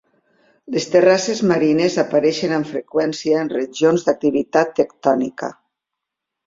Les 0.75 0.87
terrasses 0.95 1.41
marines 1.51 1.99
apareixen 2.05 2.57
amb 2.57 2.71
freqüència 2.73 3.45
en 3.45 3.55
regions 3.55 4.09
d'activitat 4.09 4.77
tectònica. 4.83 5.57